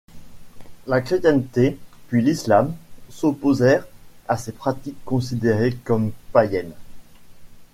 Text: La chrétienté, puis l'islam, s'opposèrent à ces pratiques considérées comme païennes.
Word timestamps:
La 0.87 0.99
chrétienté, 0.99 1.77
puis 2.07 2.23
l'islam, 2.23 2.73
s'opposèrent 3.09 3.85
à 4.27 4.35
ces 4.35 4.51
pratiques 4.51 4.97
considérées 5.05 5.75
comme 5.85 6.11
païennes. 6.31 6.73